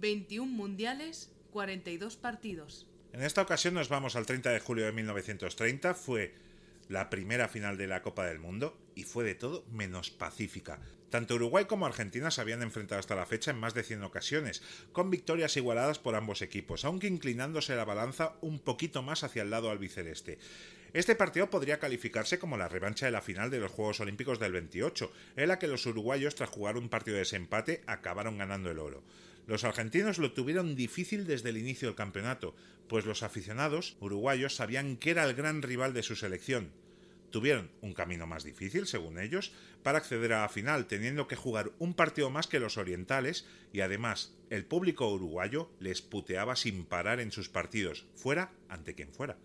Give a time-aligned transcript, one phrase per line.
[0.00, 2.86] 21 mundiales, 42 partidos.
[3.12, 5.94] En esta ocasión nos vamos al 30 de julio de 1930.
[5.94, 6.32] Fue
[6.88, 10.80] la primera final de la Copa del Mundo y fue de todo menos pacífica.
[11.10, 14.62] Tanto Uruguay como Argentina se habían enfrentado hasta la fecha en más de 100 ocasiones,
[14.92, 19.50] con victorias igualadas por ambos equipos, aunque inclinándose la balanza un poquito más hacia el
[19.50, 20.38] lado albiceleste.
[20.92, 24.52] Este partido podría calificarse como la revancha de la final de los Juegos Olímpicos del
[24.52, 28.78] 28, en la que los uruguayos, tras jugar un partido de desempate, acabaron ganando el
[28.78, 29.02] oro.
[29.46, 32.54] Los argentinos lo tuvieron difícil desde el inicio del campeonato,
[32.88, 36.72] pues los aficionados uruguayos sabían que era el gran rival de su selección.
[37.30, 41.70] Tuvieron un camino más difícil, según ellos, para acceder a la final, teniendo que jugar
[41.78, 47.20] un partido más que los orientales y además el público uruguayo les puteaba sin parar
[47.20, 49.38] en sus partidos, fuera ante quien fuera.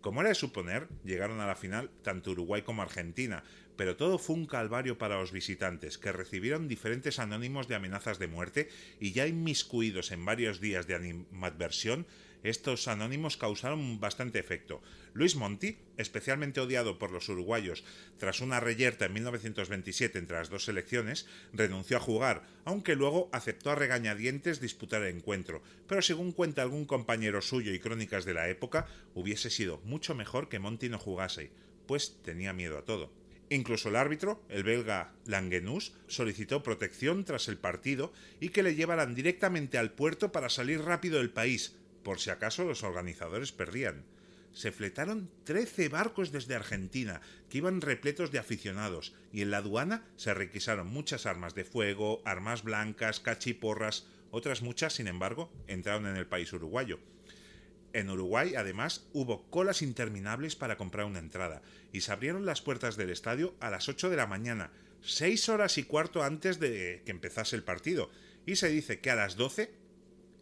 [0.00, 3.44] Como era de suponer, llegaron a la final tanto Uruguay como Argentina,
[3.76, 8.26] pero todo fue un calvario para los visitantes, que recibieron diferentes anónimos de amenazas de
[8.26, 12.06] muerte y ya inmiscuidos en varios días de animadversión,
[12.42, 14.82] estos anónimos causaron bastante efecto.
[15.12, 17.84] Luis Monti, especialmente odiado por los uruguayos
[18.18, 23.70] tras una reyerta en 1927 entre las dos selecciones, renunció a jugar, aunque luego aceptó
[23.70, 28.48] a regañadientes disputar el encuentro, pero según cuenta algún compañero suyo y crónicas de la
[28.48, 31.50] época, hubiese sido mucho mejor que Monti no jugase,
[31.86, 33.10] pues tenía miedo a todo.
[33.52, 39.16] Incluso el árbitro, el belga Langenus, solicitó protección tras el partido y que le llevaran
[39.16, 44.04] directamente al puerto para salir rápido del país, por si acaso los organizadores perdían.
[44.52, 50.04] Se fletaron 13 barcos desde Argentina, que iban repletos de aficionados, y en la aduana
[50.16, 56.16] se requisaron muchas armas de fuego, armas blancas, cachiporras, otras muchas, sin embargo, entraron en
[56.16, 56.98] el país uruguayo.
[57.92, 61.62] En Uruguay, además, hubo colas interminables para comprar una entrada,
[61.92, 64.70] y se abrieron las puertas del estadio a las 8 de la mañana,
[65.02, 68.10] seis horas y cuarto antes de que empezase el partido,
[68.46, 69.72] y se dice que a las 12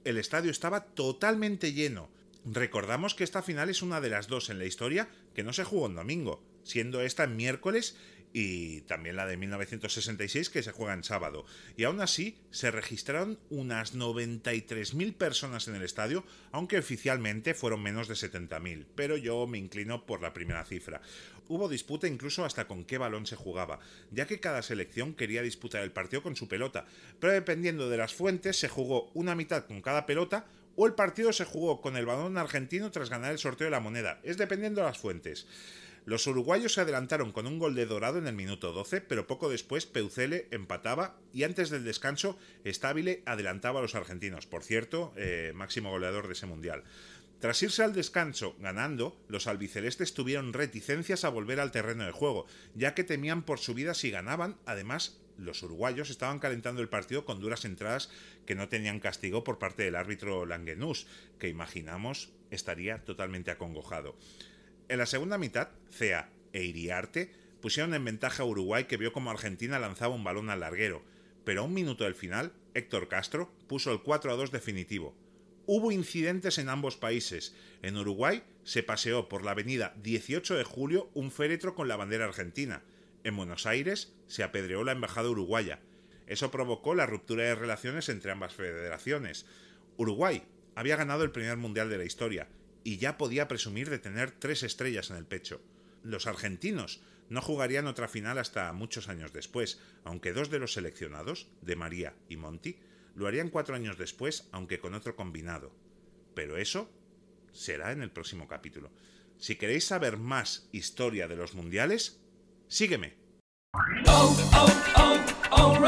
[0.04, 2.10] el estadio estaba totalmente lleno.
[2.44, 5.64] Recordamos que esta final es una de las dos en la historia que no se
[5.64, 7.96] jugó en domingo, siendo esta en miércoles
[8.32, 11.44] y también la de 1966 que se juega en sábado.
[11.76, 18.08] Y aún así se registraron unas 93.000 personas en el estadio, aunque oficialmente fueron menos
[18.08, 21.00] de 70.000, pero yo me inclino por la primera cifra.
[21.48, 25.82] Hubo disputa incluso hasta con qué balón se jugaba, ya que cada selección quería disputar
[25.82, 26.86] el partido con su pelota,
[27.20, 31.32] pero dependiendo de las fuentes se jugó una mitad con cada pelota o el partido
[31.32, 34.80] se jugó con el balón argentino tras ganar el sorteo de la moneda, es dependiendo
[34.80, 35.46] de las fuentes.
[36.08, 39.50] Los uruguayos se adelantaron con un gol de Dorado en el minuto 12, pero poco
[39.50, 45.52] después Peucele empataba y antes del descanso Stabile adelantaba a los argentinos, por cierto, eh,
[45.54, 46.82] máximo goleador de ese mundial.
[47.40, 52.46] Tras irse al descanso ganando, los albicelestes tuvieron reticencias a volver al terreno de juego,
[52.74, 57.24] ya que temían por su vida si ganaban, además los uruguayos estaban calentando el partido
[57.24, 58.10] con duras entradas
[58.44, 61.06] que no tenían castigo por parte del árbitro Langenus,
[61.38, 64.16] que imaginamos estaría totalmente acongojado.
[64.88, 69.30] En la segunda mitad, Cea e Iriarte pusieron en ventaja a Uruguay que vio como
[69.30, 71.04] Argentina lanzaba un balón al larguero,
[71.44, 75.14] pero a un minuto del final, Héctor Castro puso el 4 a 2 definitivo.
[75.70, 77.54] Hubo incidentes en ambos países.
[77.82, 82.24] En Uruguay se paseó por la avenida 18 de julio un féretro con la bandera
[82.24, 82.82] argentina.
[83.22, 85.80] En Buenos Aires se apedreó la embajada uruguaya.
[86.26, 89.44] Eso provocó la ruptura de relaciones entre ambas federaciones.
[89.98, 90.42] Uruguay
[90.74, 92.48] había ganado el primer mundial de la historia,
[92.82, 95.60] y ya podía presumir de tener tres estrellas en el pecho.
[96.02, 101.46] Los argentinos no jugarían otra final hasta muchos años después, aunque dos de los seleccionados,
[101.60, 102.78] de María y Monti,
[103.18, 105.74] lo harían cuatro años después, aunque con otro combinado.
[106.34, 106.88] Pero eso
[107.52, 108.92] será en el próximo capítulo.
[109.38, 112.20] Si queréis saber más historia de los mundiales,
[112.68, 113.16] sígueme.
[114.06, 115.87] Oh, oh, oh,